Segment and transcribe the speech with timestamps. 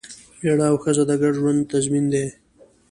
[0.41, 2.25] مېړه او ښځه د ګډ ژوند تضمین دی.